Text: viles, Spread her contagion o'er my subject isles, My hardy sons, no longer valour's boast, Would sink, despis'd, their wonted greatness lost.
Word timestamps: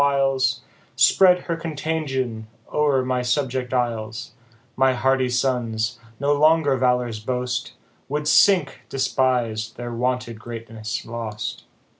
viles, 0.03 0.61
Spread 0.95 1.41
her 1.41 1.55
contagion 1.55 2.47
o'er 2.73 3.05
my 3.05 3.21
subject 3.21 3.71
isles, 3.71 4.31
My 4.75 4.93
hardy 4.95 5.29
sons, 5.29 5.99
no 6.19 6.33
longer 6.33 6.75
valour's 6.75 7.19
boast, 7.19 7.73
Would 8.09 8.27
sink, 8.27 8.81
despis'd, 8.89 9.77
their 9.77 9.93
wonted 9.93 10.39
greatness 10.39 11.05
lost. 11.05 11.65